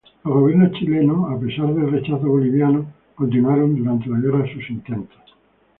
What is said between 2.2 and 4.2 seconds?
boliviano, continuaron durante la